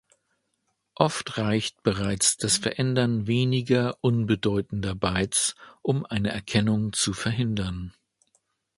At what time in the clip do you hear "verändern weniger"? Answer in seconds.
2.57-3.99